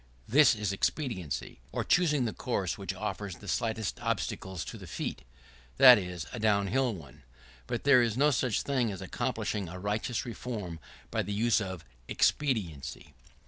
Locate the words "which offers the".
2.75-3.47